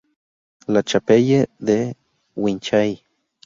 [0.67, 3.03] La Chapelle-de-Guinchay